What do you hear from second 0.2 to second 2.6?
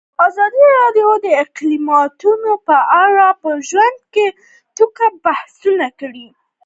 ازادي راډیو د اقلیتونه